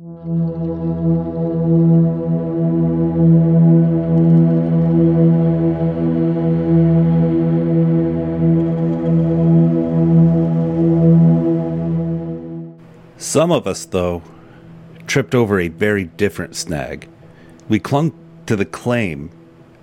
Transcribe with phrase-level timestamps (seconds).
[0.00, 0.16] Some
[13.52, 14.22] of us, though,
[15.06, 17.06] tripped over a very different snag.
[17.68, 18.14] We clung
[18.46, 19.30] to the claim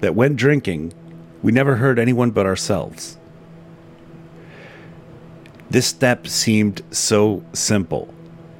[0.00, 0.94] that when drinking,
[1.42, 3.18] we never hurt anyone but ourselves.
[5.68, 8.14] This step seemed so simple.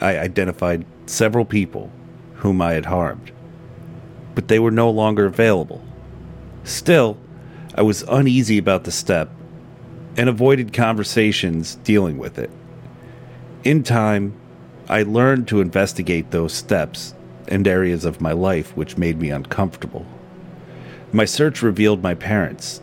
[0.00, 1.90] I identified several people
[2.36, 3.32] whom I had harmed,
[4.34, 5.82] but they were no longer available.
[6.64, 7.18] Still,
[7.74, 9.30] I was uneasy about the step
[10.16, 12.50] and avoided conversations dealing with it.
[13.64, 14.34] In time,
[14.88, 17.14] I learned to investigate those steps
[17.48, 20.06] and areas of my life which made me uncomfortable.
[21.12, 22.80] My search revealed my parents,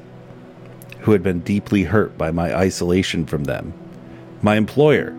[1.01, 3.73] who had been deeply hurt by my isolation from them,
[4.41, 5.15] my employer,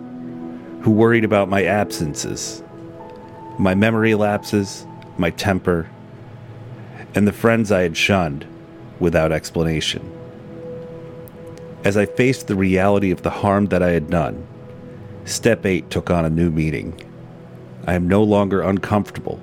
[0.86, 2.62] who worried about my absences,
[3.58, 4.86] my memory lapses,
[5.18, 5.90] my temper,
[7.12, 8.46] and the friends I had shunned
[9.00, 10.08] without explanation.
[11.82, 14.46] As I faced the reality of the harm that I had done,
[15.24, 16.94] Step 8 took on a new meaning.
[17.84, 19.40] I am no longer uncomfortable,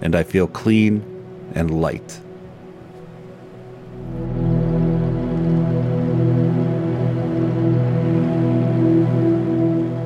[0.00, 1.04] and I feel clean
[1.54, 2.20] and light.